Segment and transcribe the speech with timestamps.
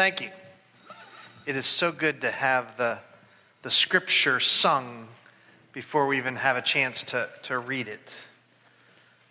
[0.00, 0.30] Thank you.
[1.44, 3.00] It is so good to have the,
[3.60, 5.06] the scripture sung
[5.74, 8.14] before we even have a chance to, to read it.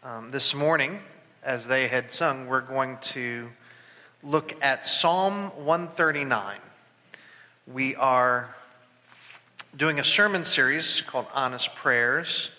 [0.04, 1.00] Um, this morning,
[1.42, 3.50] as they had sung, we're going to
[4.22, 6.60] look at Psalm 139.
[7.66, 8.56] We are
[9.76, 12.52] doing a sermon series called Honest Prayers,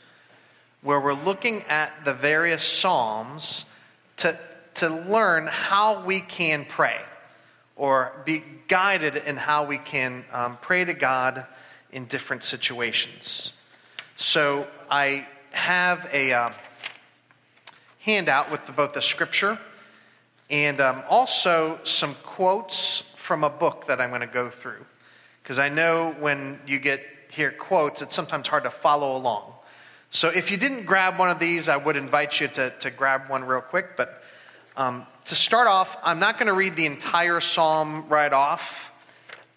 [0.82, 3.66] where we're looking at the various Psalms
[4.16, 4.36] to,
[4.74, 6.98] to learn how we can pray
[7.80, 11.46] or be guided in how we can um, pray to God
[11.92, 13.54] in different situations.
[14.18, 16.50] So I have a uh,
[18.00, 19.58] handout with the, both the scripture
[20.50, 24.84] and um, also some quotes from a book that I'm going to go through.
[25.42, 27.00] Because I know when you get
[27.30, 29.54] hear quotes, it's sometimes hard to follow along.
[30.10, 33.30] So if you didn't grab one of these, I would invite you to, to grab
[33.30, 33.96] one real quick.
[33.96, 34.19] But
[34.80, 38.90] um, to start off, I'm not going to read the entire psalm right off,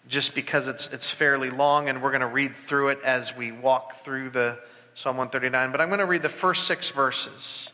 [0.06, 3.50] just because it's, it's fairly long, and we're going to read through it as we
[3.50, 4.58] walk through the
[4.94, 5.72] Psalm 139.
[5.72, 7.70] But I'm going to read the first six verses,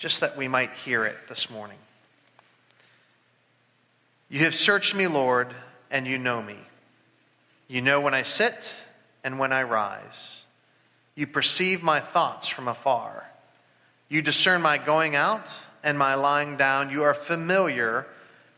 [0.00, 1.78] just that we might hear it this morning.
[4.28, 5.54] You have searched me, Lord,
[5.92, 6.58] and you know me.
[7.68, 8.56] You know when I sit
[9.22, 10.40] and when I rise.
[11.14, 13.30] You perceive my thoughts from afar.
[14.08, 15.48] You discern my going out
[15.82, 16.90] and my lying down.
[16.90, 18.06] You are familiar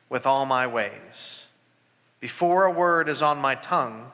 [0.09, 1.43] with all my ways.
[2.21, 4.13] Before a word is on my tongue,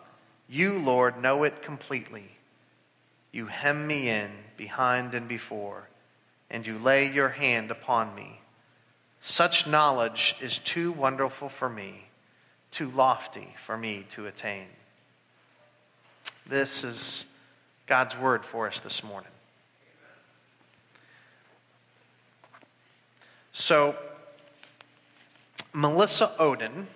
[0.49, 2.31] you, Lord, know it completely.
[3.33, 5.89] You hem me in behind and before,
[6.51, 8.41] and you lay your hand upon me.
[9.21, 12.05] Such knowledge is too wonderful for me,
[12.71, 14.67] too lofty for me to attain.
[16.49, 17.27] This is
[17.87, 19.31] God's word for us this morning.
[23.59, 23.97] So,
[25.73, 26.87] Melissa Ohden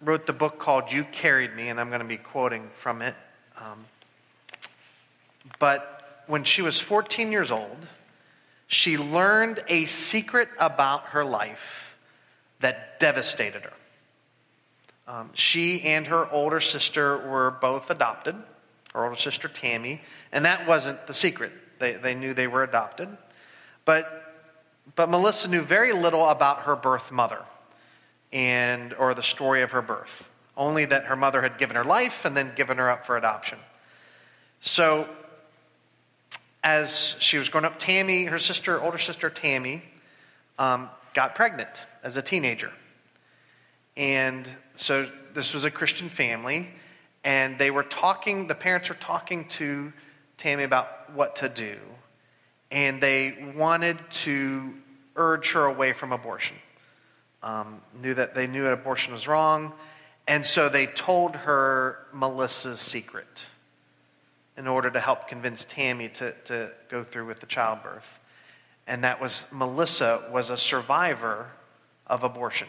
[0.00, 3.14] wrote the book called You Carried Me, and I'm going to be quoting from it.
[3.58, 3.84] Um,
[5.58, 7.76] but when she was 14 years old,
[8.66, 11.98] she learned a secret about her life
[12.60, 13.72] that devastated her.
[15.06, 18.36] Um, she and her older sister were both adopted,
[18.94, 20.00] her older sister Tammy,
[20.32, 21.52] and that wasn't the secret.
[21.78, 23.14] They, they knew they were adopted.
[23.86, 24.34] But,
[24.96, 27.40] but Melissa knew very little about her birth mother
[28.32, 30.24] and, or the story of her birth,
[30.56, 33.58] only that her mother had given her life and then given her up for adoption.
[34.60, 35.08] So,
[36.62, 39.82] as she was growing up, Tammy, her sister, older sister Tammy,
[40.58, 41.70] um, got pregnant
[42.02, 42.72] as a teenager.
[43.96, 46.68] And so this was a Christian family,
[47.22, 49.92] and they were talking, the parents were talking to
[50.38, 51.78] Tammy about what to do
[52.70, 54.74] and they wanted to
[55.14, 56.56] urge her away from abortion.
[57.42, 59.72] Um, knew that they knew that abortion was wrong,
[60.26, 63.46] and so they told her Melissa's secret
[64.56, 68.06] in order to help convince Tammy to, to go through with the childbirth.
[68.86, 71.46] And that was Melissa was a survivor
[72.06, 72.68] of abortion.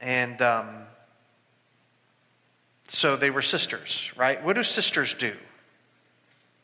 [0.00, 0.68] And um,
[2.88, 4.42] so they were sisters, right?
[4.44, 5.34] What do sisters do?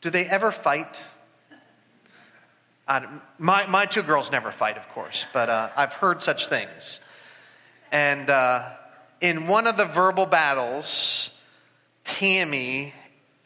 [0.01, 0.97] Do they ever fight?
[2.87, 3.01] Uh,
[3.37, 6.99] my, my two girls never fight, of course, but uh, I've heard such things.
[7.91, 8.69] And uh,
[9.21, 11.29] in one of the verbal battles,
[12.03, 12.93] Tammy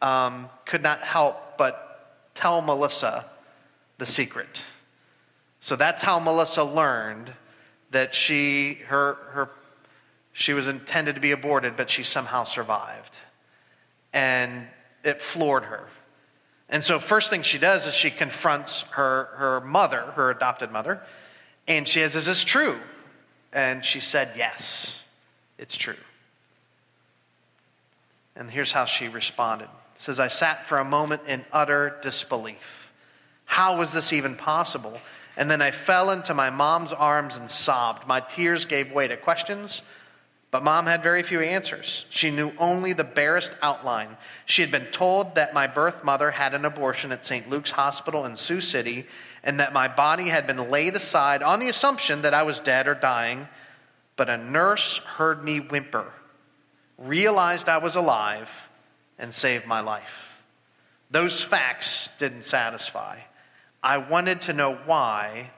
[0.01, 3.25] um, could not help but tell Melissa
[3.97, 4.63] the secret.
[5.59, 7.31] So that's how Melissa learned
[7.91, 9.49] that she, her, her,
[10.31, 13.17] she was intended to be aborted, but she somehow survived.
[14.13, 14.67] And
[15.03, 15.87] it floored her.
[16.69, 21.01] And so, first thing she does is she confronts her, her mother, her adopted mother,
[21.67, 22.77] and she says, Is this true?
[23.53, 24.99] And she said, Yes,
[25.57, 25.95] it's true.
[28.35, 29.69] And here's how she responded.
[29.95, 32.57] It says, I sat for a moment in utter disbelief.
[33.45, 34.99] How was this even possible?
[35.37, 38.07] And then I fell into my mom's arms and sobbed.
[38.07, 39.81] My tears gave way to questions
[40.55, 42.05] but mom had very few answers.
[42.09, 44.15] She knew only the barest outline.
[44.45, 47.49] She had been told that my birth mother had an abortion at St.
[47.49, 49.05] Luke's Hospital in Sioux City
[49.43, 52.87] and that my body had been laid aside on the assumption that I was dead
[52.87, 53.49] or dying.
[54.15, 56.05] But a nurse heard me whimper,
[56.97, 58.47] realized I was alive,
[59.19, 60.37] and saved my life.
[61.11, 63.19] Those facts didn't satisfy.
[63.83, 65.51] I wanted to know why,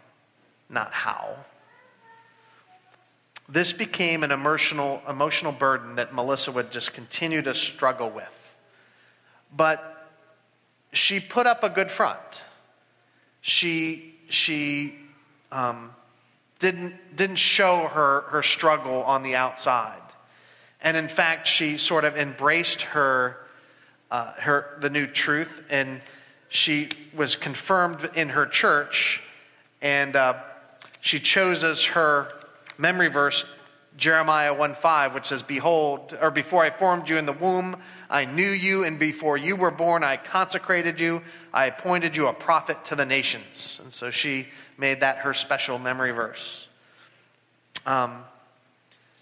[0.71, 1.35] not how.
[3.49, 8.25] This became an emotional, emotional burden that Melissa would just continue to struggle with.
[9.55, 10.09] But
[10.91, 12.19] she put up a good front.
[13.41, 14.95] She, she
[15.51, 15.91] um,
[16.59, 20.01] didn't, didn't show her, her struggle on the outside.
[20.81, 23.38] And in fact, she sort of embraced her,
[24.11, 26.01] uh, her, the new truth, and
[26.50, 29.21] she was confirmed in her church,
[29.81, 30.35] and uh,
[31.01, 32.31] she chose as her
[32.77, 33.45] memory verse
[33.97, 37.77] Jeremiah 1 5, which says, Behold, or before I formed you in the womb,
[38.09, 41.24] I knew you, and before you were born, I consecrated you.
[41.51, 43.79] I appointed you a prophet to the nations.
[43.83, 44.47] And so she
[44.77, 46.68] made that her special memory verse.
[47.88, 48.24] Um,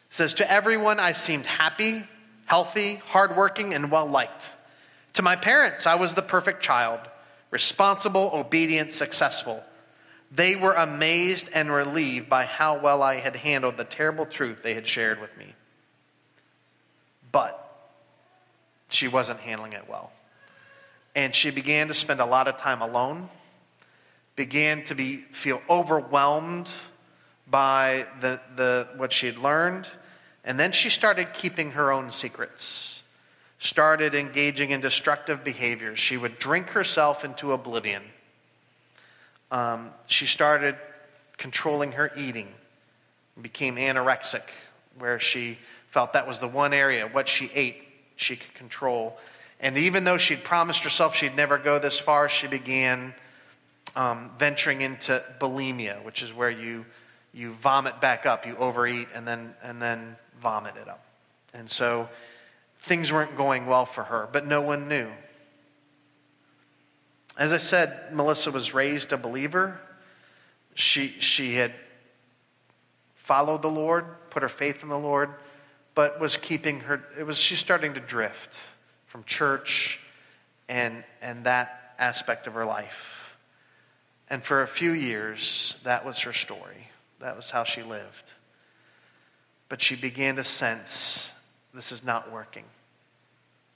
[0.09, 2.03] says, To everyone I seemed happy,
[2.45, 4.51] healthy, hardworking, and well liked.
[5.13, 6.99] To my parents, I was the perfect child,
[7.49, 9.63] responsible, obedient, successful.
[10.35, 14.73] They were amazed and relieved by how well I had handled the terrible truth they
[14.73, 15.55] had shared with me.
[17.31, 17.61] But
[18.89, 20.11] she wasn't handling it well.
[21.15, 23.29] And she began to spend a lot of time alone,
[24.35, 26.69] began to be, feel overwhelmed
[27.47, 29.87] by the, the, what she had learned,
[30.43, 33.01] and then she started keeping her own secrets,
[33.59, 35.97] started engaging in destructive behaviors.
[35.97, 38.03] She would drink herself into oblivion
[39.51, 40.75] um, she started
[41.37, 42.47] controlling her eating,
[43.41, 44.43] became anorexic,
[44.97, 45.57] where she
[45.91, 47.83] felt that was the one area, what she ate,
[48.15, 49.17] she could control.
[49.59, 53.13] And even though she'd promised herself she'd never go this far, she began
[53.95, 56.85] um, venturing into bulimia, which is where you,
[57.33, 61.05] you vomit back up, you overeat, and then, and then vomit it up.
[61.53, 62.09] And so
[62.81, 65.09] things weren't going well for her, but no one knew.
[67.37, 69.79] As I said, Melissa was raised a believer.
[70.73, 71.73] She, she had
[73.15, 75.31] followed the Lord, put her faith in the Lord,
[75.95, 78.55] but was keeping her, it was, she's starting to drift
[79.07, 79.99] from church
[80.69, 83.33] and, and that aspect of her life.
[84.29, 86.89] And for a few years, that was her story.
[87.19, 88.33] That was how she lived.
[89.69, 91.29] But she began to sense
[91.73, 92.63] this is not working.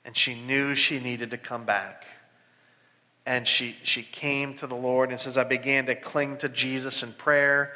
[0.06, 2.06] And she knew she needed to come back
[3.26, 7.04] and she, she came to the Lord and says, I began to cling to Jesus
[7.04, 7.74] in prayer.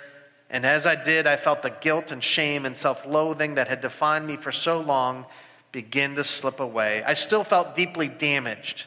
[0.49, 3.81] And as I did, I felt the guilt and shame and self loathing that had
[3.81, 5.25] defined me for so long
[5.71, 7.03] begin to slip away.
[7.03, 8.85] I still felt deeply damaged.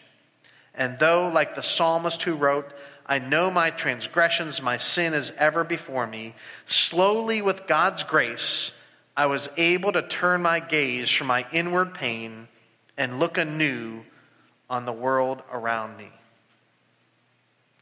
[0.74, 2.72] And though, like the psalmist who wrote,
[3.06, 6.34] I know my transgressions, my sin is ever before me,
[6.66, 8.72] slowly, with God's grace,
[9.16, 12.48] I was able to turn my gaze from my inward pain
[12.96, 14.02] and look anew
[14.68, 16.10] on the world around me.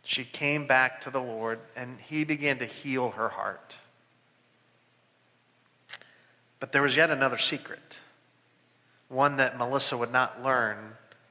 [0.05, 3.77] She came back to the Lord, and He began to heal her heart.
[6.61, 7.99] But there was yet another secret,
[9.09, 10.79] one that Melissa would not learn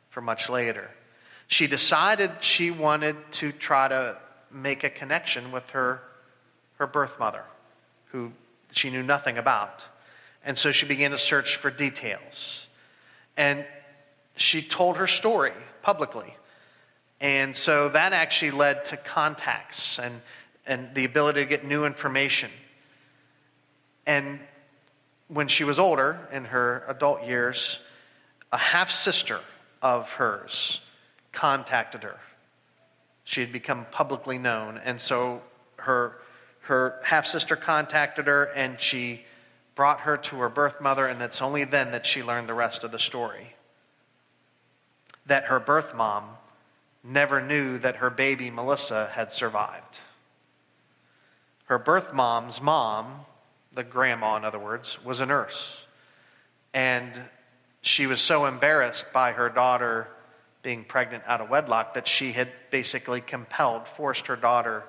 [0.10, 0.90] for much later.
[1.48, 4.18] She decided she wanted to try to
[4.52, 6.02] make a connection with her,
[6.78, 7.44] her birth mother,
[8.12, 8.32] who
[8.72, 9.86] she knew nothing about.
[10.46, 12.68] And so she began to search for details.
[13.38, 13.66] And
[14.36, 16.36] she told her story publicly.
[17.24, 20.22] And so that actually led to contacts and,
[20.66, 22.52] and the ability to get new information.
[24.06, 24.42] And
[25.30, 27.80] when she was older, in her adult years,
[28.52, 29.40] a half sister
[29.82, 30.82] of hers
[31.32, 32.18] contacted her.
[33.24, 34.78] She had become publicly known.
[34.84, 35.42] And so
[35.78, 36.18] her,
[36.64, 39.22] her half sister contacted her and she
[39.76, 42.84] brought her to her birth mother, and it's only then that she learned the rest
[42.84, 43.56] of the story.
[45.26, 46.26] That her birth mom
[47.04, 49.98] never knew that her baby, Melissa, had survived.
[51.66, 53.22] Her birth mom's mom,
[53.74, 55.82] the grandma, in other words, was a nurse.
[56.74, 57.12] And
[57.82, 60.08] she was so embarrassed by her daughter
[60.62, 64.84] being pregnant out of wedlock that she had basically compelled, forced her daughter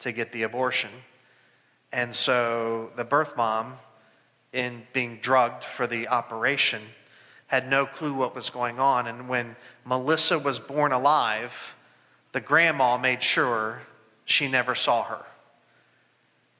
[0.00, 0.90] to get the abortion.
[1.92, 3.74] And so the birth mom,
[4.52, 6.82] in being drugged for the operation,
[7.52, 9.06] had no clue what was going on.
[9.06, 9.54] And when
[9.84, 11.52] Melissa was born alive,
[12.32, 13.82] the grandma made sure
[14.24, 15.22] she never saw her.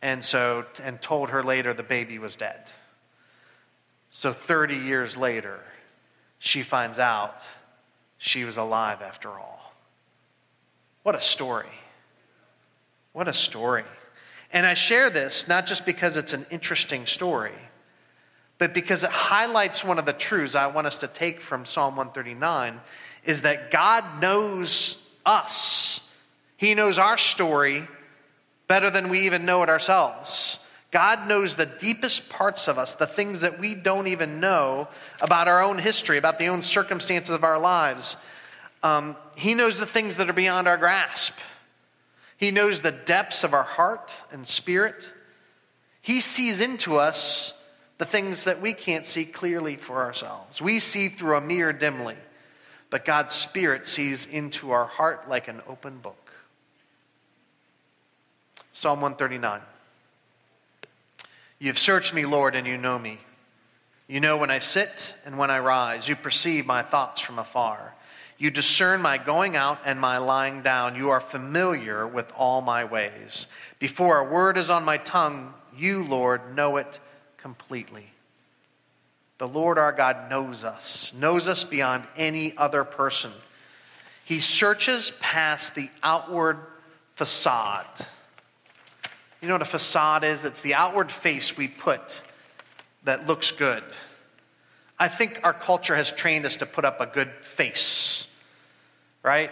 [0.02, 2.66] And so, and told her later the baby was dead.
[4.10, 5.60] So 30 years later,
[6.38, 7.42] she finds out
[8.18, 9.72] she was alive after all.
[11.04, 11.72] What a story.
[13.14, 13.84] What a story.
[14.52, 17.54] And I share this not just because it's an interesting story
[18.62, 21.96] but because it highlights one of the truths I want us to take from Psalm
[21.96, 22.80] 139
[23.24, 25.98] is that God knows us.
[26.56, 27.88] He knows our story
[28.68, 30.60] better than we even know it ourselves.
[30.92, 34.86] God knows the deepest parts of us, the things that we don't even know
[35.20, 38.16] about our own history, about the own circumstances of our lives.
[38.84, 41.34] Um, he knows the things that are beyond our grasp.
[42.36, 45.02] He knows the depths of our heart and spirit.
[46.00, 47.54] He sees into us
[48.02, 50.60] the things that we can't see clearly for ourselves.
[50.60, 52.16] We see through a mirror dimly,
[52.90, 56.32] but God's Spirit sees into our heart like an open book.
[58.72, 59.60] Psalm 139.
[61.60, 63.20] You have searched me, Lord, and you know me.
[64.08, 66.08] You know when I sit and when I rise.
[66.08, 67.94] You perceive my thoughts from afar.
[68.36, 70.96] You discern my going out and my lying down.
[70.96, 73.46] You are familiar with all my ways.
[73.78, 76.98] Before a word is on my tongue, you, Lord, know it
[77.42, 78.06] completely.
[79.38, 83.32] The Lord our God knows us, knows us beyond any other person.
[84.24, 86.58] He searches past the outward
[87.16, 87.86] facade.
[89.40, 90.44] You know what a facade is?
[90.44, 92.22] It's the outward face we put
[93.02, 93.82] that looks good.
[94.98, 98.28] I think our culture has trained us to put up a good face
[99.22, 99.50] right?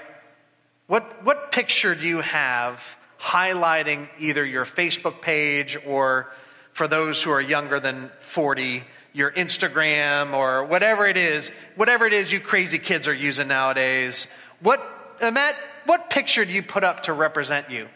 [0.86, 2.80] What, what picture do you have
[3.20, 6.32] highlighting either your Facebook page or,
[6.80, 8.82] for those who are younger than 40,
[9.12, 14.26] your Instagram or whatever it is, whatever it is you crazy kids are using nowadays?
[14.60, 14.80] What,
[15.20, 17.86] Matt, what picture do you put up to represent you?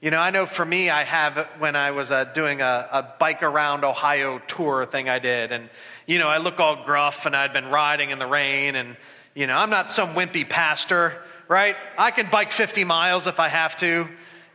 [0.00, 3.02] You know, I know for me, I have when I was uh, doing a, a,
[3.18, 5.50] bike around Ohio tour thing I did.
[5.50, 5.68] And,
[6.06, 8.96] you know, I look all gruff and I'd been riding in the rain and,
[9.34, 11.74] you know, I'm not some wimpy pastor, right?
[11.98, 14.06] I can bike 50 miles if I have to.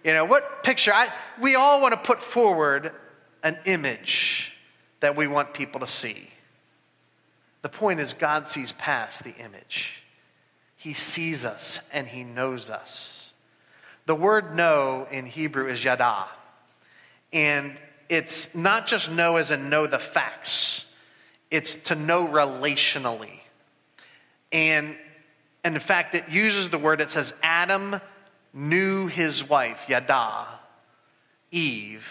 [0.05, 0.93] You know, what picture?
[0.93, 2.93] I, we all want to put forward
[3.43, 4.51] an image
[5.01, 6.29] that we want people to see.
[7.61, 10.03] The point is, God sees past the image.
[10.77, 13.31] He sees us and He knows us.
[14.05, 16.25] The word know in Hebrew is yada.
[17.31, 17.77] And
[18.09, 20.85] it's not just know as in know the facts,
[21.49, 23.39] it's to know relationally.
[24.51, 24.95] And,
[25.63, 27.99] and in fact, it uses the word, it says, Adam
[28.53, 30.47] knew his wife, Yada,
[31.51, 32.05] Eve,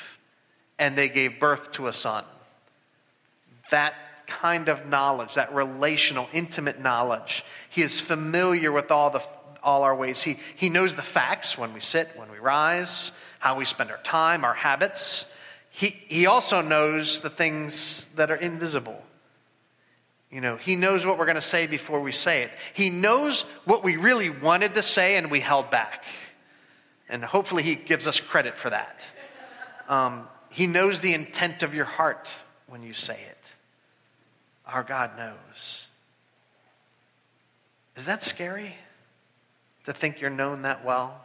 [0.79, 2.25] and they gave birth to a son.
[3.71, 3.95] That
[4.27, 7.45] kind of knowledge, that relational, intimate knowledge.
[7.71, 9.23] He is familiar with all, the,
[9.63, 10.23] all our ways.
[10.23, 14.01] He, he knows the facts when we sit, when we rise, how we spend our
[14.03, 15.27] time, our habits.
[15.71, 19.03] He, he also knows the things that are invisible.
[20.31, 22.51] You know, he knows what we're going to say before we say it.
[22.73, 26.05] He knows what we really wanted to say and we held back.
[27.09, 29.07] And hopefully, he gives us credit for that.
[29.89, 32.31] Um, he knows the intent of your heart
[32.67, 33.39] when you say it.
[34.67, 35.87] Our God knows.
[37.97, 38.75] Is that scary
[39.87, 41.19] to think you're known that well?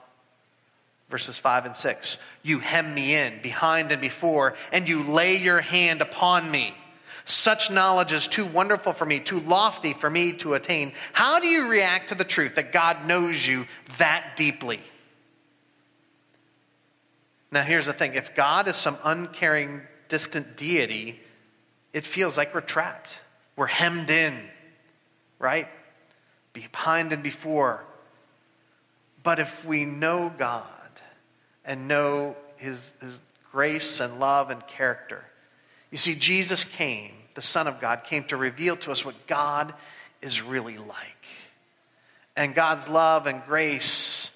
[1.10, 2.17] Verses 5 and 6.
[2.43, 6.74] You hem me in, behind and before, and you lay your hand upon me.
[7.25, 10.93] Such knowledge is too wonderful for me, too lofty for me to attain.
[11.12, 13.65] How do you react to the truth that God knows you
[13.98, 14.81] that deeply?
[17.51, 21.20] Now, here's the thing if God is some uncaring, distant deity,
[21.94, 23.10] it feels like we're trapped.
[23.56, 24.39] We're hemmed in,
[25.39, 25.68] right?
[26.54, 27.84] Behind and before.
[29.24, 30.63] But if we know God
[31.66, 33.20] and know his, his
[33.51, 35.24] grace and love and character,
[35.92, 39.74] you see, Jesus came, the Son of God, came to reveal to us what God
[40.22, 40.98] is really like.
[42.36, 44.30] And God's love and grace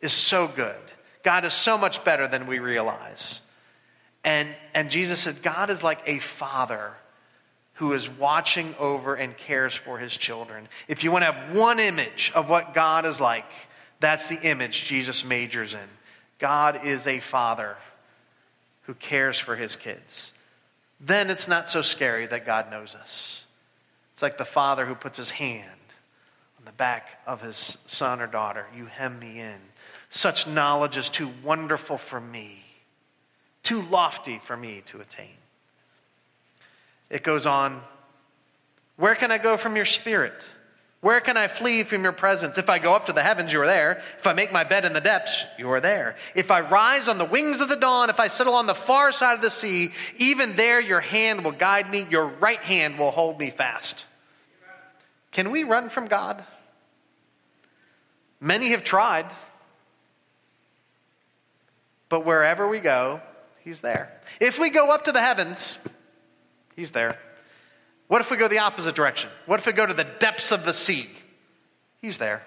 [0.00, 0.76] is so good.
[1.26, 3.42] God is so much better than we realize.
[4.24, 6.92] And, and Jesus said, God is like a father
[7.74, 10.66] who is watching over and cares for his children.
[10.88, 13.44] If you want to have one image of what God is like,
[14.00, 15.88] that's the image Jesus majors in.
[16.38, 17.76] God is a father
[18.84, 20.32] who cares for his kids
[21.00, 23.44] then it's not so scary that God knows us.
[24.14, 25.68] It's like the father who puts his hand
[26.58, 28.66] on the back of his son or daughter.
[28.74, 29.58] You hem me in.
[30.16, 32.62] Such knowledge is too wonderful for me,
[33.62, 35.36] too lofty for me to attain.
[37.10, 37.82] It goes on
[38.96, 40.42] Where can I go from your spirit?
[41.02, 42.56] Where can I flee from your presence?
[42.56, 44.02] If I go up to the heavens, you are there.
[44.16, 46.16] If I make my bed in the depths, you are there.
[46.34, 49.12] If I rise on the wings of the dawn, if I settle on the far
[49.12, 53.10] side of the sea, even there your hand will guide me, your right hand will
[53.10, 54.06] hold me fast.
[55.32, 56.42] Can we run from God?
[58.40, 59.26] Many have tried.
[62.08, 63.20] But wherever we go,
[63.64, 64.20] He's there.
[64.40, 65.78] If we go up to the heavens,
[66.76, 67.18] He's there.
[68.08, 69.30] What if we go the opposite direction?
[69.46, 71.10] What if we go to the depths of the sea?
[72.00, 72.42] He's there.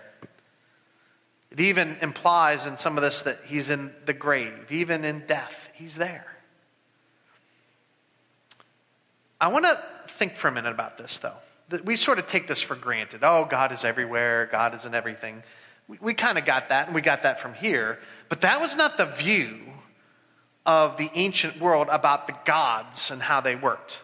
[1.51, 5.56] It even implies in some of this that he's in the grave, even in death,
[5.74, 6.25] he's there.
[9.42, 9.82] I want to
[10.18, 11.82] think for a minute about this, though.
[11.84, 13.24] We sort of take this for granted.
[13.24, 15.44] Oh, God is everywhere, God is in everything.
[15.89, 18.00] We, we kind of got that, and we got that from here.
[18.29, 19.60] But that was not the view
[20.65, 24.00] of the ancient world about the gods and how they worked.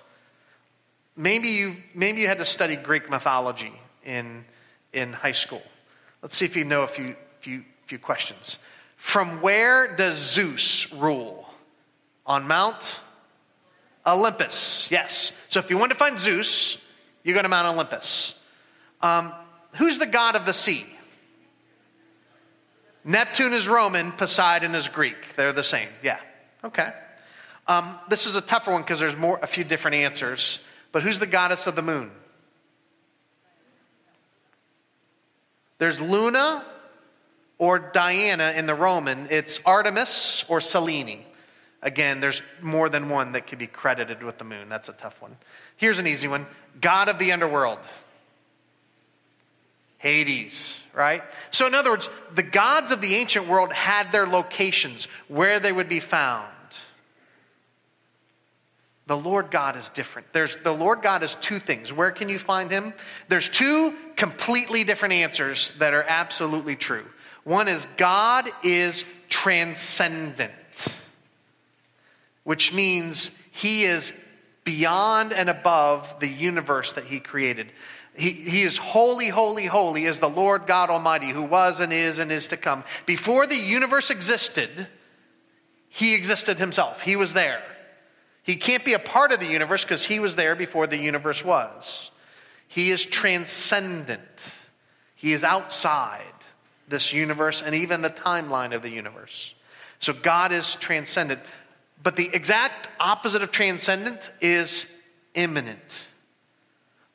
[1.15, 3.72] Maybe you, maybe you had to study Greek mythology
[4.04, 4.44] in,
[4.92, 5.62] in high school.
[6.22, 8.58] Let's see if you know a few, few, few questions.
[8.98, 11.48] From where does Zeus rule?
[12.25, 13.00] On Mount
[14.08, 15.32] Olympus, yes.
[15.50, 16.80] So if you want to find Zeus,
[17.24, 18.34] you go to Mount Olympus.
[19.04, 19.32] Um,
[19.74, 20.88] who's the god of the sea?
[23.06, 25.16] Neptune is Roman, Poseidon is Greek.
[25.38, 25.90] They're the same.
[26.04, 26.20] Yeah.
[26.64, 26.92] Okay.
[27.68, 30.60] Um, this is a tougher one because there's more, a few different answers.
[30.92, 32.12] But who's the goddess of the moon?
[35.78, 36.66] There's Luna
[37.60, 39.28] or Diana in the Roman.
[39.30, 41.24] It's Artemis or Selene.
[41.82, 44.70] Again, there's more than one that could be credited with the moon.
[44.70, 45.38] That's a tough one.
[45.78, 46.48] Here's an easy one
[46.82, 47.78] God of the underworld.
[50.06, 51.24] Hades, right?
[51.50, 55.72] So, in other words, the gods of the ancient world had their locations where they
[55.72, 56.54] would be found.
[59.08, 60.28] The Lord God is different.
[60.32, 61.92] There's, the Lord God is two things.
[61.92, 62.94] Where can you find him?
[63.30, 67.06] There's two completely different answers that are absolutely true.
[67.44, 70.54] One is God is transcendent,
[72.44, 74.14] which means he is
[74.66, 77.72] beyond and above the universe that he created.
[78.18, 82.18] He, he is holy, holy, holy is the Lord God Almighty who was and is
[82.18, 82.84] and is to come.
[83.06, 84.88] Before the universe existed,
[85.90, 87.02] he existed himself.
[87.02, 87.62] He was there.
[88.44, 91.44] He can't be a part of the universe because he was there before the universe
[91.44, 92.12] was.
[92.68, 94.22] He is transcendent.
[95.16, 96.22] He is outside
[96.88, 99.54] this universe and even the timeline of the universe.
[100.00, 101.42] So God is transcendent.
[102.02, 104.86] But the exact opposite of transcendent is
[105.34, 105.80] immanent.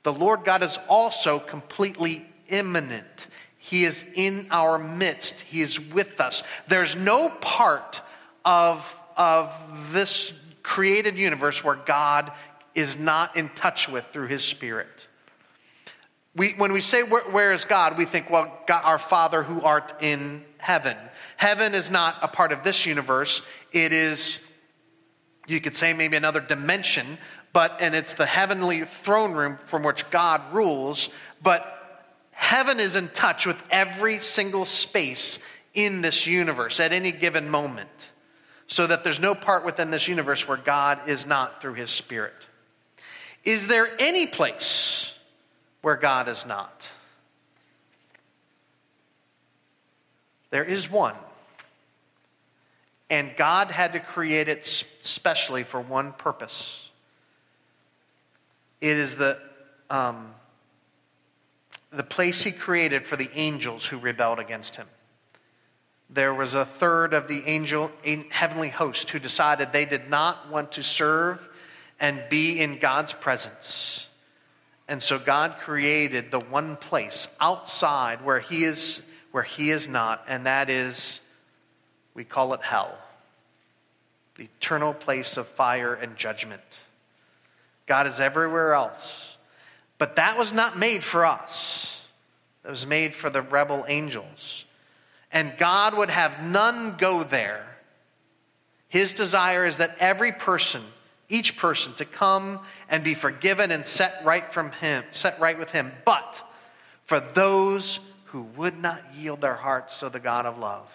[0.03, 3.27] The Lord God is also completely immanent.
[3.59, 6.43] He is in our midst, He is with us.
[6.69, 8.01] There's no part
[8.45, 8.85] of,
[9.17, 9.53] of
[9.93, 12.33] this created universe where God
[12.75, 15.07] is not in touch with through his spirit.
[16.37, 17.99] We, when we say, where, where is God?
[17.99, 20.97] we think, well, God, our Father who art in heaven.
[21.37, 23.43] Heaven is not a part of this universe.
[23.73, 24.39] It is,
[25.49, 27.19] you could say, maybe another dimension,
[27.53, 31.11] but, and it's the heavenly throne room from which God rules,
[31.43, 31.67] but
[32.31, 35.39] heaven is in touch with every single space
[35.75, 37.89] in this universe at any given moment
[38.67, 42.47] so that there's no part within this universe where God is not through his Spirit.
[43.45, 45.13] Is there any place
[45.83, 46.89] where God is not?
[50.51, 51.17] There is one.
[53.09, 56.90] And God had to create it specially for one purpose.
[58.81, 59.39] It is the,
[59.89, 60.35] um,
[61.93, 64.87] the place he created for the angels who rebelled against him
[66.13, 67.91] there was a third of the angel
[68.31, 71.39] heavenly host who decided they did not want to serve
[72.01, 74.09] and be in God's presence.
[74.89, 80.25] And so God created the one place outside where he is where he is not
[80.27, 81.21] and that is
[82.15, 82.99] we call it hell.
[84.35, 86.81] The eternal place of fire and judgment.
[87.91, 89.37] God is everywhere else.
[89.99, 92.01] But that was not made for us.
[92.65, 94.65] It was made for the rebel angels
[95.33, 97.65] and God would have none go there.
[98.89, 100.83] His desire is that every person,
[101.29, 105.71] each person, to come and be forgiven and set right from him, set right with
[105.71, 105.93] him.
[106.05, 106.43] But
[107.05, 110.89] for those who would not yield their hearts to the God of love,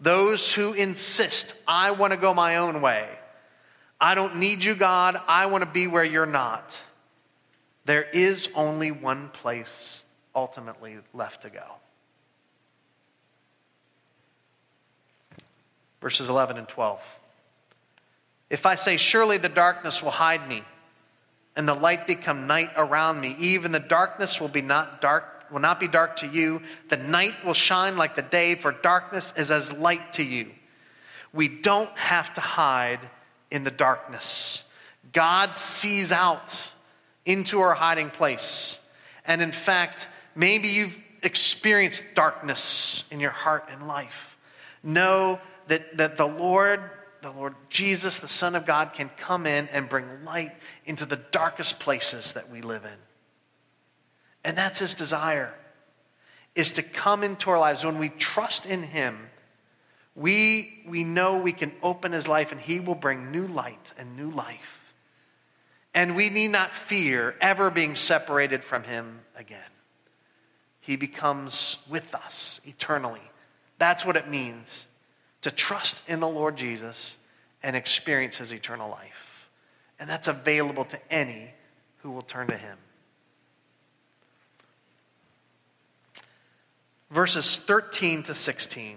[0.00, 3.08] those who insist, I want to go my own way.
[4.00, 5.20] I don't need you, God.
[5.26, 6.78] I want to be where you're not.
[7.84, 10.04] There is only one place
[10.34, 11.62] ultimately left to go.
[16.06, 17.00] verses 11 and 12.
[18.48, 20.62] If I say, Surely the darkness will hide me,
[21.56, 25.58] and the light become night around me, even the darkness will be not dark will
[25.58, 26.62] not be dark to you.
[26.90, 30.52] The night will shine like the day, for darkness is as light to you.
[31.32, 33.00] We don't have to hide
[33.50, 34.62] in the darkness.
[35.12, 36.62] God sees out
[37.24, 38.78] into our hiding place.
[39.24, 44.36] And in fact, maybe you've experienced darkness in your heart and life.
[44.82, 46.80] Know that, that the Lord,
[47.22, 50.52] the Lord Jesus, the Son of God, can come in and bring light
[50.84, 52.98] into the darkest places that we live in.
[54.44, 55.52] And that's his desire,
[56.54, 57.84] is to come into our lives.
[57.84, 59.18] When we trust in him,
[60.16, 64.16] we, we know we can open his life and he will bring new light and
[64.16, 64.94] new life.
[65.94, 69.60] And we need not fear ever being separated from him again.
[70.80, 73.20] He becomes with us eternally.
[73.78, 74.86] That's what it means
[75.42, 77.16] to trust in the Lord Jesus
[77.62, 79.48] and experience his eternal life.
[79.98, 81.50] And that's available to any
[81.98, 82.78] who will turn to him.
[87.10, 88.96] Verses 13 to 16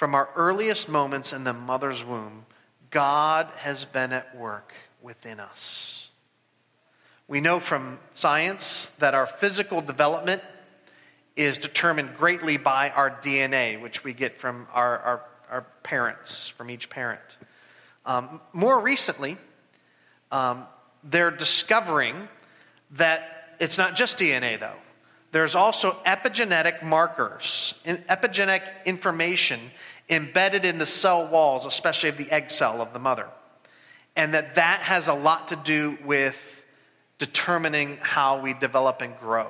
[0.00, 2.46] From our earliest moments in the mother's womb,
[2.88, 6.08] God has been at work within us.
[7.28, 10.40] We know from science that our physical development
[11.36, 16.70] is determined greatly by our DNA, which we get from our, our, our parents, from
[16.70, 17.20] each parent.
[18.06, 19.36] Um, more recently,
[20.32, 20.64] um,
[21.04, 22.26] they're discovering
[22.92, 24.78] that it's not just DNA, though.
[25.32, 29.60] There's also epigenetic markers, and epigenetic information
[30.08, 33.28] embedded in the cell walls, especially of the egg cell of the mother.
[34.16, 36.36] And that that has a lot to do with
[37.18, 39.46] determining how we develop and grow.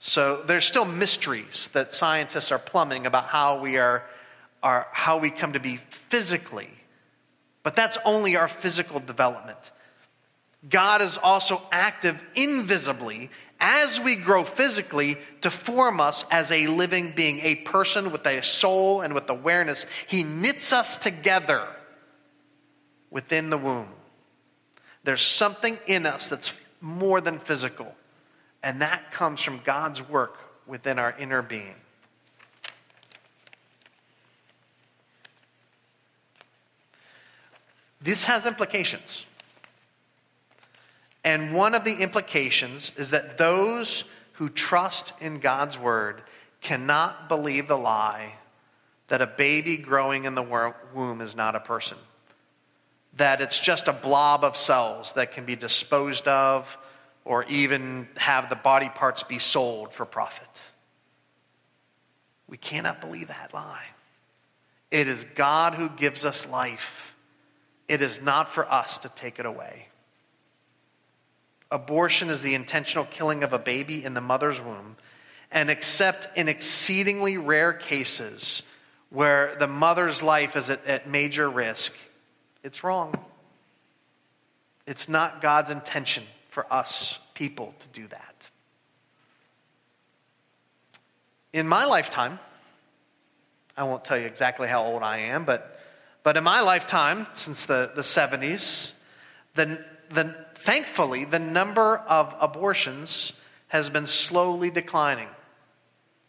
[0.00, 4.02] So there's still mysteries that scientists are plumbing about how we are,
[4.62, 6.70] are how we come to be physically.
[7.62, 9.58] But that's only our physical development.
[10.68, 13.30] God is also active invisibly
[13.62, 18.42] as we grow physically to form us as a living being, a person with a
[18.42, 19.86] soul and with awareness.
[20.08, 21.68] He knits us together
[23.08, 23.88] within the womb.
[25.04, 27.94] There's something in us that's more than physical,
[28.64, 31.74] and that comes from God's work within our inner being.
[38.00, 39.24] This has implications.
[41.24, 44.04] And one of the implications is that those
[44.34, 46.22] who trust in God's word
[46.60, 48.34] cannot believe the lie
[49.08, 51.98] that a baby growing in the womb is not a person
[53.16, 56.66] that it's just a blob of cells that can be disposed of
[57.24, 60.48] or even have the body parts be sold for profit.
[62.48, 63.84] We cannot believe that lie.
[64.90, 67.14] It is God who gives us life,
[67.88, 69.88] it is not for us to take it away.
[71.72, 74.96] Abortion is the intentional killing of a baby in the mother's womb,
[75.50, 78.62] and except in exceedingly rare cases
[79.08, 81.94] where the mother's life is at, at major risk,
[82.62, 83.14] it's wrong.
[84.86, 88.34] It's not God's intention for us people to do that.
[91.54, 92.38] In my lifetime,
[93.78, 95.80] I won't tell you exactly how old I am, but,
[96.22, 98.92] but in my lifetime, since the, the 70s,
[99.54, 103.32] the, the, thankfully, the number of abortions
[103.68, 105.28] has been slowly declining.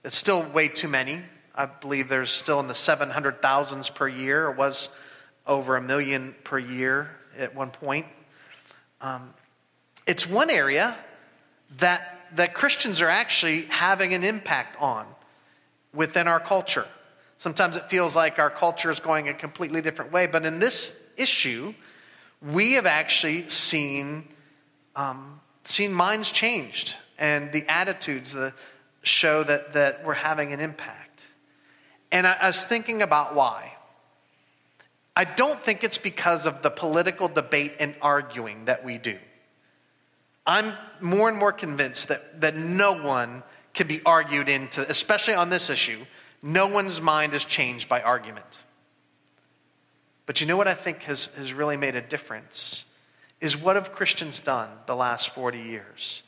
[0.04, 1.22] It's still way too many.
[1.56, 4.50] I believe there's still in the 700,000s per year.
[4.50, 4.90] It was
[5.46, 8.06] over a million per year at one point.
[9.02, 9.34] Um,
[10.08, 10.98] it's one area
[11.80, 15.06] that, that Christians are actually having an impact on
[15.94, 16.86] within our culture.
[17.38, 20.94] Sometimes it feels like our culture is going a completely different way, but in this
[21.18, 21.74] issue,
[22.44, 24.28] we have actually seen,
[24.96, 28.54] um, seen minds changed and the attitudes that
[29.04, 31.22] show that, that we're having an impact.
[32.12, 33.74] And I, I was thinking about why.
[35.16, 39.18] I don't think it's because of the political debate and arguing that we do.
[40.46, 45.50] I'm more and more convinced that, that no one can be argued into, especially on
[45.50, 46.06] this issue,
[46.42, 48.46] no one's mind is changed by argument.
[50.26, 52.86] But you know what I think has, has really made a difference?
[53.42, 56.24] Is what have Christians done the last 40 years?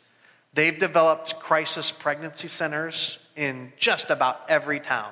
[0.54, 5.12] They've developed crisis pregnancy centers in just about every town.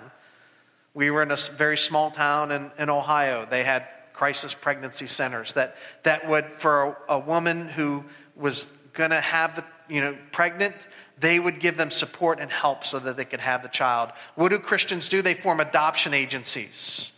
[0.93, 3.47] We were in a very small town in, in Ohio.
[3.49, 8.03] They had crisis pregnancy centers that, that would, for a, a woman who
[8.35, 10.75] was going to have the, you know, pregnant,
[11.19, 14.11] they would give them support and help so that they could have the child.
[14.35, 15.21] What do Christians do?
[15.21, 17.11] They form adoption agencies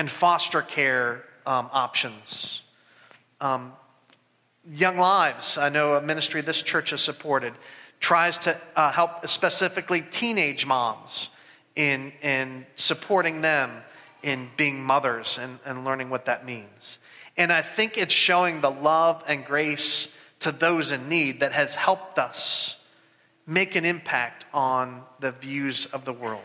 [0.00, 2.62] and foster care um, options.
[3.38, 3.74] Um,
[4.72, 7.52] Young Lives, I know a ministry this church has supported,
[8.00, 11.28] tries to uh, help specifically teenage moms
[11.76, 13.70] in, in supporting them
[14.22, 16.96] in being mothers and, and learning what that means.
[17.36, 20.08] And I think it's showing the love and grace
[20.40, 22.74] to those in need that has helped us
[23.46, 26.40] make an impact on the views of the world.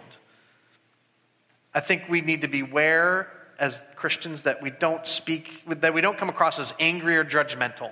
[1.74, 6.18] I think we need to beware as Christians that we don't speak, that we don't
[6.18, 7.92] come across as angry or judgmental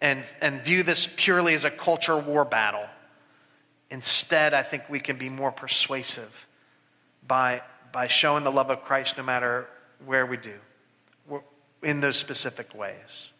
[0.00, 2.86] and, and view this purely as a culture war battle.
[3.90, 6.32] Instead, I think we can be more persuasive
[7.26, 9.66] by, by showing the love of Christ no matter
[10.04, 10.54] where we do,
[11.82, 13.30] in those specific ways.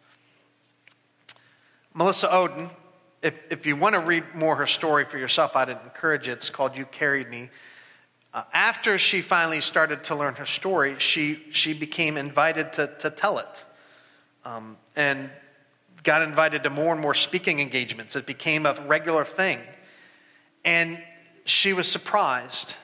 [1.93, 2.69] Melissa Ohden,
[3.21, 6.33] if, if you want to read more her story for yourself, I'd encourage it.
[6.33, 7.49] It's called You Carried Me.
[8.37, 13.09] Uh, after she finally started to learn her story, she, she became invited to, to
[13.09, 13.65] tell it.
[14.45, 15.31] Um, and
[16.03, 18.15] got invited to more and more speaking engagements.
[18.15, 19.59] It became a regular thing.
[20.63, 20.99] And
[21.45, 22.75] she was surprised.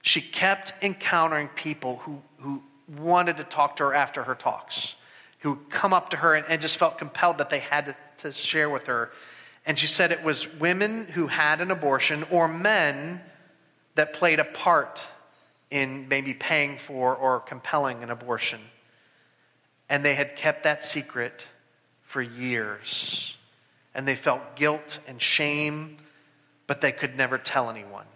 [0.00, 2.62] She kept encountering people who, who
[2.96, 4.94] wanted to talk to her after her talks,
[5.40, 8.32] who come up to her and, and just felt compelled that they had to, to
[8.32, 9.10] share with her.
[9.66, 13.20] And she said it was women who had an abortion or men
[13.96, 15.02] that played a part
[15.70, 18.60] in maybe paying for or compelling an abortion.
[19.88, 21.42] And they had kept that secret
[22.04, 23.34] for years.
[23.94, 25.96] And they felt guilt and shame,
[26.66, 28.06] but they could never tell anyone.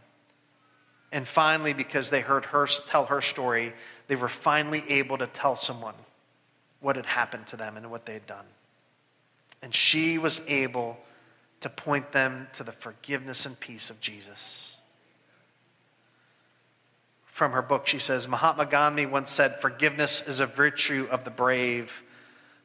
[1.12, 3.72] And finally, because they heard her tell her story,
[4.06, 5.94] they were finally able to tell someone
[6.80, 8.44] what had happened to them and what they had done.
[9.62, 10.98] And she was able
[11.60, 14.76] to point them to the forgiveness and peace of Jesus.
[17.40, 21.30] From her book, she says Mahatma Gandhi once said, Forgiveness is a virtue of the
[21.30, 21.90] brave.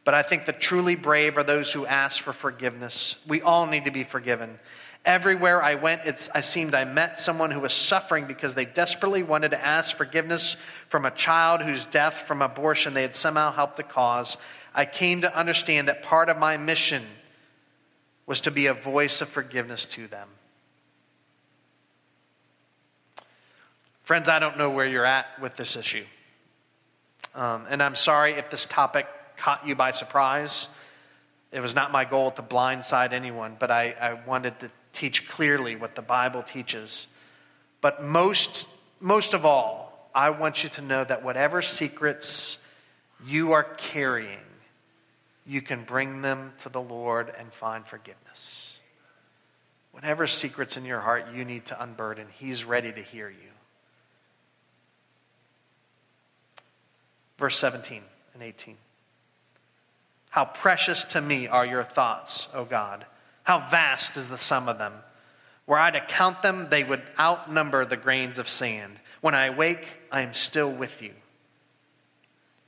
[0.04, 3.16] But I think the truly brave are those who ask for forgiveness.
[3.26, 4.60] We all need to be forgiven.
[5.06, 6.02] Everywhere I went,
[6.36, 10.58] I seemed I met someone who was suffering because they desperately wanted to ask forgiveness
[10.90, 14.36] from a child whose death from abortion they had somehow helped to cause.
[14.74, 17.06] I came to understand that part of my mission
[18.26, 20.28] was to be a voice of forgiveness to them.
[24.06, 26.06] Friends, I don't know where you're at with this issue.
[27.34, 30.68] Um, and I'm sorry if this topic caught you by surprise.
[31.52, 35.76] It was not my goal to blindside anyone, but I, I wanted to teach clearly
[35.76, 37.08] what the Bible teaches.
[37.82, 38.68] But most,
[39.00, 42.60] most of all, I want you to know that whatever secrets
[43.26, 44.38] you are carrying,
[45.48, 48.78] you can bring them to the Lord and find forgiveness.
[49.94, 53.55] Whatever secrets in your heart you need to unburden, He's ready to hear you.
[57.38, 58.02] Verse 17
[58.34, 58.78] and 18.
[60.30, 63.06] How precious to me are your thoughts, O God.
[63.44, 64.94] How vast is the sum of them.
[65.68, 69.00] Were I to count them, they would outnumber the grains of sand.
[69.22, 71.14] When I wake, I am still with you.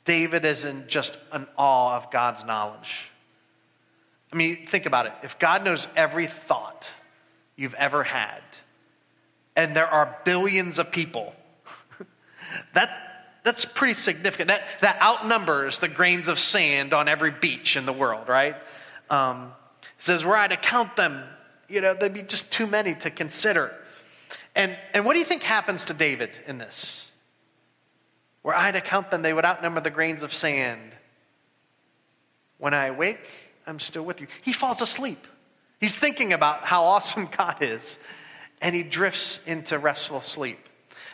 [0.06, 3.12] David is in just an awe of God's knowledge.
[4.32, 5.14] I mean, think about it.
[5.24, 6.88] If God knows every thought
[7.56, 8.42] you've ever had,
[9.56, 11.34] and there are billions of people,
[12.74, 12.90] that,
[13.48, 14.50] that's pretty significant.
[14.50, 18.58] That, that outnumbers the grains of sand on every beach in the world, right?
[19.10, 19.54] Um,
[20.00, 21.24] says, were I to count them,
[21.70, 23.74] you know, there'd be just too many to consider.
[24.54, 27.10] And, and what do you think happens to David in this?
[28.44, 30.94] Were I to count them, they would outnumber the grains of sand.
[32.58, 33.26] When I awake,
[33.66, 34.28] I'm still with you.
[34.42, 35.26] He falls asleep.
[35.80, 37.98] He's thinking about how awesome God is,
[38.62, 40.60] and he drifts into restful sleep.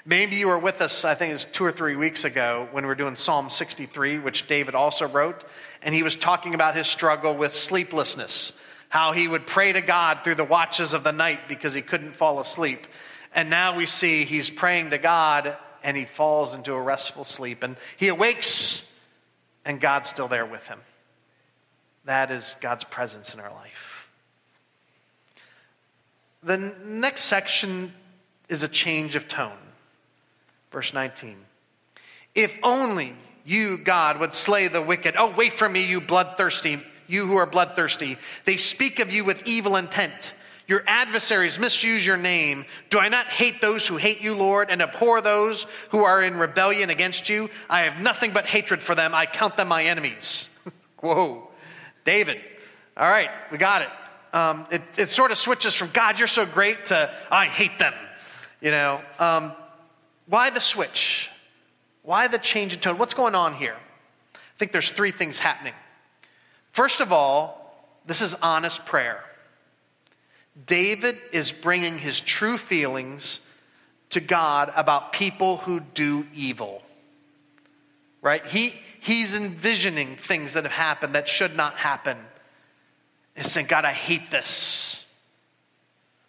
[0.05, 2.83] Maybe you were with us, I think it was two or three weeks ago, when
[2.83, 5.45] we were doing Psalm 63, which David also wrote,
[5.81, 8.53] and he was talking about his struggle with sleeplessness
[8.93, 12.15] how he would pray to God through the watches of the night because he couldn't
[12.15, 12.85] fall asleep.
[13.33, 17.63] And now we see he's praying to God and he falls into a restful sleep.
[17.63, 18.85] And he awakes
[19.65, 20.79] and God's still there with him.
[22.05, 24.07] That is God's presence in our life.
[26.43, 27.95] The next section
[28.47, 29.57] is a change of tone.
[30.73, 31.37] Verse 19.
[32.35, 35.15] If only you, God, would slay the wicked.
[35.17, 38.17] Oh, wait for me, you bloodthirsty you who are bloodthirsty.
[38.45, 40.33] They speak of you with evil intent.
[40.67, 42.65] Your adversaries misuse your name.
[42.89, 46.37] Do I not hate those who hate you, Lord, and abhor those who are in
[46.37, 47.49] rebellion against you?
[47.69, 49.13] I have nothing but hatred for them.
[49.13, 50.47] I count them my enemies.
[50.99, 51.49] Whoa.
[52.05, 52.39] David.
[52.95, 53.89] All right, we got it.
[54.33, 54.81] Um, it.
[54.97, 57.93] It sort of switches from God, you're so great, to I hate them.
[58.61, 59.51] You know, um,
[60.27, 61.29] why the switch?
[62.03, 62.97] Why the change in tone?
[62.97, 63.75] What's going on here?
[64.35, 65.73] I think there's three things happening.
[66.71, 67.59] First of all,
[68.05, 69.23] this is honest prayer.
[70.65, 73.39] David is bringing his true feelings
[74.11, 76.81] to God about people who do evil.
[78.21, 78.45] Right?
[78.45, 82.17] He, he's envisioning things that have happened that should not happen.
[83.35, 85.03] And saying, God, I hate this.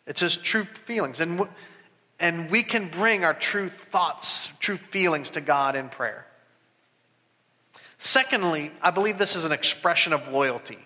[0.07, 1.21] It's his true feelings.
[1.21, 1.47] And,
[2.19, 6.27] and we can bring our true thoughts, true feelings to God in prayer.
[7.99, 10.79] Secondly, I believe this is an expression of loyalty.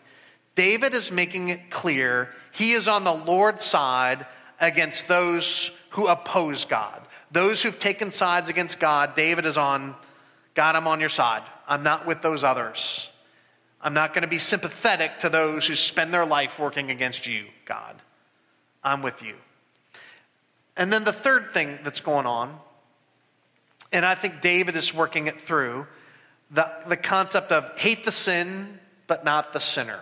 [0.54, 4.26] David is making it clear he is on the Lord's side
[4.60, 7.00] against those who oppose God.
[7.30, 9.94] Those who've taken sides against God, David is on,
[10.54, 11.42] God, I'm on your side.
[11.66, 13.08] I'm not with those others.
[13.80, 17.46] I'm not going to be sympathetic to those who spend their life working against you,
[17.64, 18.00] God.
[18.82, 19.34] I'm with you.
[20.78, 22.56] And then the third thing that's going on,
[23.92, 25.86] and I think David is working it through,
[26.52, 30.00] the, the concept of hate the sin, but not the sinner.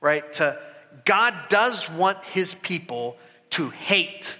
[0.00, 0.30] Right?
[0.34, 0.58] To,
[1.06, 3.16] God does want his people
[3.50, 4.38] to hate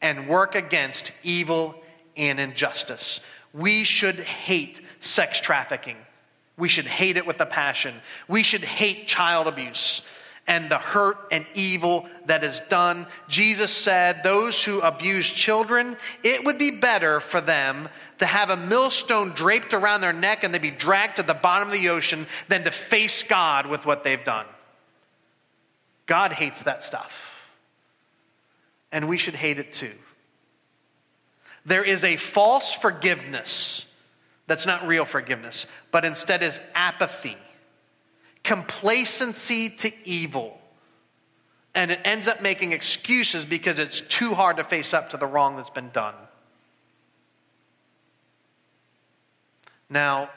[0.00, 1.74] and work against evil
[2.16, 3.20] and injustice.
[3.52, 5.96] We should hate sex trafficking.
[6.56, 7.94] We should hate it with a passion.
[8.28, 10.00] We should hate child abuse
[10.46, 13.06] and the hurt and evil that is done.
[13.28, 18.56] Jesus said, Those who abuse children, it would be better for them to have a
[18.56, 22.26] millstone draped around their neck and they be dragged to the bottom of the ocean
[22.48, 24.46] than to face God with what they've done.
[26.06, 27.12] God hates that stuff.
[28.92, 29.94] And we should hate it too.
[31.66, 33.86] There is a false forgiveness
[34.46, 37.36] that's not real forgiveness, but instead is apathy,
[38.44, 40.58] complacency to evil.
[41.74, 45.26] And it ends up making excuses because it's too hard to face up to the
[45.26, 46.14] wrong that's been done.
[49.90, 50.30] Now,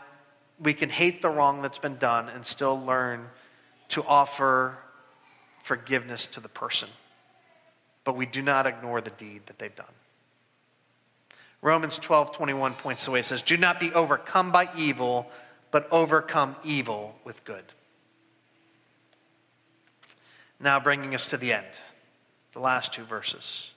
[0.60, 3.28] we can hate the wrong that's been done and still learn
[3.90, 4.78] to offer
[5.64, 6.90] forgiveness to the person.
[8.04, 9.86] But we do not ignore the deed that they've done.
[11.62, 13.20] Romans 12 21 points away.
[13.20, 15.30] It says, Do not be overcome by evil,
[15.72, 17.64] but overcome evil with good.
[20.60, 21.66] Now, bringing us to the end,
[22.54, 23.72] the last two verses.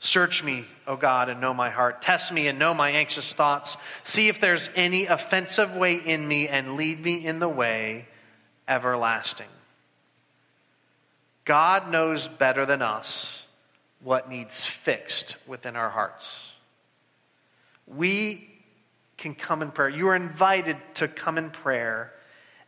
[0.00, 2.02] Search me, O God, and know my heart.
[2.02, 3.76] Test me and know my anxious thoughts.
[4.04, 8.06] See if there's any offensive way in me, and lead me in the way
[8.66, 9.46] everlasting.
[11.44, 13.44] God knows better than us
[14.02, 16.40] what needs fixed within our hearts
[17.86, 18.48] we
[19.16, 19.88] can come in prayer.
[19.88, 22.12] You are invited to come in prayer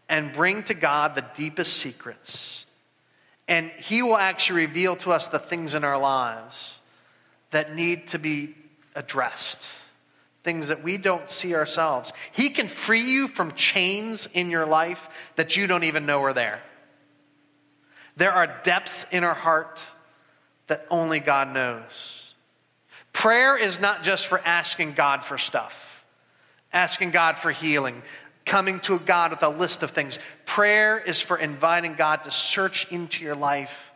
[0.09, 2.66] and bring to God the deepest secrets.
[3.49, 6.77] And He will actually reveal to us the things in our lives
[7.51, 8.55] that need to be
[8.95, 9.67] addressed,
[10.43, 12.13] things that we don't see ourselves.
[12.33, 16.33] He can free you from chains in your life that you don't even know are
[16.33, 16.61] there.
[18.17, 19.83] There are depths in our heart
[20.67, 21.83] that only God knows.
[23.13, 25.75] Prayer is not just for asking God for stuff,
[26.73, 28.03] asking God for healing,
[28.47, 30.19] coming to God with a list of things.
[30.47, 33.93] Prayer is for inviting God to search into your life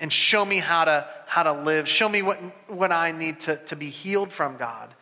[0.00, 1.88] and show me how to, how to live.
[1.88, 4.92] Show me what, what I need to, to be healed from, God.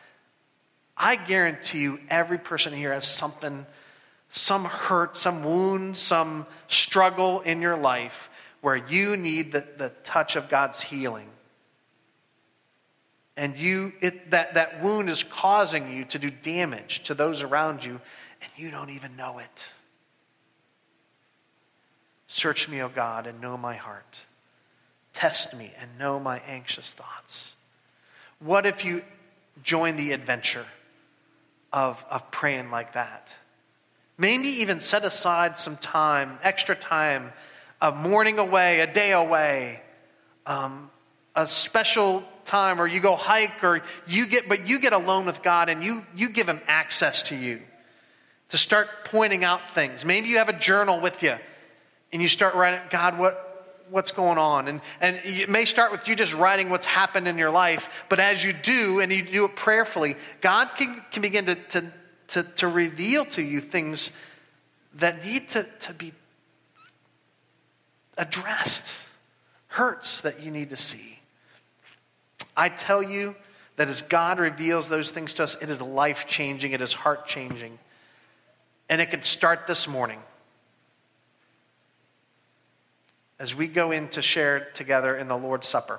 [0.97, 3.65] I guarantee you, every person here has something,
[4.31, 8.29] some hurt, some wound, some struggle in your life
[8.61, 11.29] where you need the, the touch of God's healing
[13.37, 17.85] and you it, that, that wound is causing you to do damage to those around
[17.85, 18.01] you
[18.44, 19.64] and you don't even know it.
[22.26, 24.20] Search me o god and know my heart.
[25.14, 27.52] Test me and know my anxious thoughts.
[28.40, 29.02] What if you
[29.62, 30.66] join the adventure
[31.72, 33.28] of, of praying like that?
[34.18, 37.33] Maybe even set aside some time extra time
[37.80, 39.80] a morning away a day away
[40.46, 40.90] um,
[41.35, 45.42] a special time or you go hike or you get but you get alone with
[45.42, 47.61] god and you you give him access to you
[48.55, 50.05] to start pointing out things.
[50.05, 51.35] Maybe you have a journal with you
[52.12, 53.40] and you start writing god what
[53.90, 54.69] what's going on?
[54.69, 58.21] And and it may start with you just writing what's happened in your life but
[58.21, 61.93] as you do and you do it prayerfully god can, can begin to, to
[62.29, 64.12] to to reveal to you things
[64.95, 66.12] that need to to be
[68.17, 68.87] addressed
[69.66, 71.18] hurts that you need to see.
[72.57, 73.35] I tell you
[73.74, 77.26] that as God reveals those things to us, it is life changing, it is heart
[77.26, 77.81] changing.
[78.95, 80.20] And it can start this morning.
[83.40, 85.99] As we go in to share together in the Lord's Supper,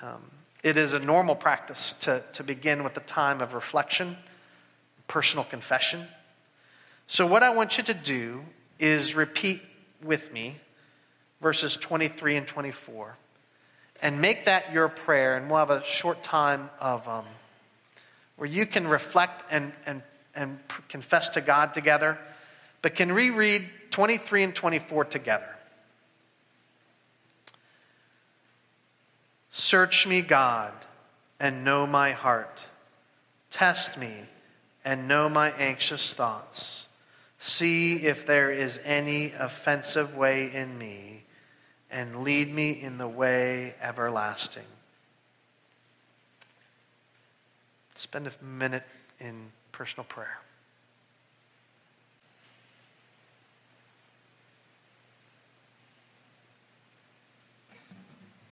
[0.00, 0.22] um,
[0.62, 4.16] it is a normal practice to, to begin with a time of reflection,
[5.06, 6.06] personal confession.
[7.08, 8.40] So, what I want you to do
[8.78, 9.60] is repeat
[10.02, 10.56] with me
[11.42, 13.18] verses 23 and 24
[14.00, 15.36] and make that your prayer.
[15.36, 17.26] And we'll have a short time of um,
[18.36, 20.00] where you can reflect and, and,
[20.34, 20.58] and
[20.88, 22.18] confess to God together.
[22.82, 25.48] But can reread 23 and 24 together?
[29.50, 30.72] Search me, God,
[31.38, 32.66] and know my heart.
[33.50, 34.12] Test me
[34.84, 36.86] and know my anxious thoughts.
[37.38, 41.22] See if there is any offensive way in me,
[41.90, 44.64] and lead me in the way everlasting.
[47.94, 48.82] Spend a minute
[49.20, 50.43] in personal prayer.